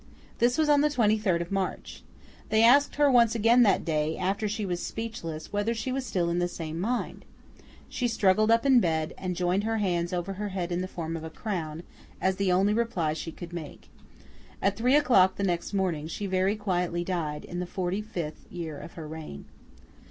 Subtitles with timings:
[0.39, 2.01] This was on the twenty third of March.
[2.49, 6.31] They asked her once again that day, after she was speechless, whether she was still
[6.31, 7.23] in the same mind?
[7.87, 11.15] She struggled up in bed, and joined her hands over her head in the form
[11.15, 11.83] of a crown,
[12.19, 13.89] as the only reply she could make.
[14.59, 18.93] At three o'clock next morning, she very quietly died, in the forty fifth year of
[18.93, 19.45] her reign.